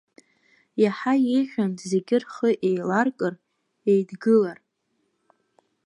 Иаҳа 0.83 1.13
иеиӷьын 1.23 1.71
зегьы 1.91 2.17
рхы 2.23 2.49
еиларкыр, 2.67 3.33
еидгылар. 3.91 4.57